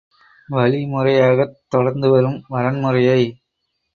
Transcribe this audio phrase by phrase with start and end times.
[0.49, 3.21] வழிமுறையாகத் தொடர்ந்துவரும் வரன்முறையை